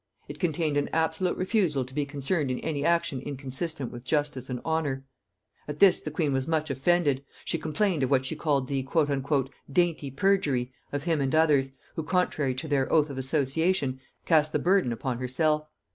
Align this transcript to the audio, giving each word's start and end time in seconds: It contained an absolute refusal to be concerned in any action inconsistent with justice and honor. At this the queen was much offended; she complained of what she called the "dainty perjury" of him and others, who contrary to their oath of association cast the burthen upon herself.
It 0.27 0.39
contained 0.39 0.77
an 0.77 0.89
absolute 0.93 1.37
refusal 1.37 1.85
to 1.85 1.93
be 1.93 2.07
concerned 2.07 2.49
in 2.49 2.59
any 2.61 2.83
action 2.83 3.21
inconsistent 3.21 3.91
with 3.91 4.03
justice 4.03 4.49
and 4.49 4.59
honor. 4.65 5.05
At 5.67 5.77
this 5.77 5.99
the 5.99 6.09
queen 6.09 6.33
was 6.33 6.47
much 6.47 6.71
offended; 6.71 7.23
she 7.45 7.59
complained 7.59 8.01
of 8.01 8.09
what 8.09 8.25
she 8.25 8.35
called 8.35 8.67
the 8.67 8.87
"dainty 9.71 10.09
perjury" 10.09 10.73
of 10.91 11.03
him 11.03 11.21
and 11.21 11.35
others, 11.35 11.73
who 11.95 12.01
contrary 12.01 12.55
to 12.55 12.67
their 12.67 12.91
oath 12.91 13.11
of 13.11 13.19
association 13.19 13.99
cast 14.25 14.53
the 14.53 14.57
burthen 14.57 14.91
upon 14.91 15.19
herself. 15.19 15.67